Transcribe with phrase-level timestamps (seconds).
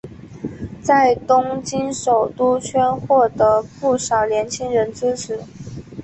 [0.81, 5.39] 在东京首都圈获得不少年轻人支持。